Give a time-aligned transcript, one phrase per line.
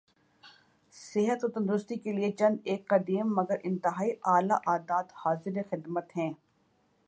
[0.93, 6.31] صحت و تندرستی کیلئے چند ایک قدیم مگر انتہائی اعلی عادات حاضر خدمت ہیں